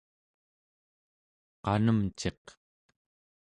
[1.63, 2.43] qanemciq